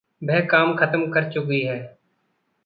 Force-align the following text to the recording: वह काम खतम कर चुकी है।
वह 0.23 0.39
काम 0.41 0.75
खतम 0.75 1.11
कर 1.11 1.31
चुकी 1.31 1.61
है। 1.61 1.97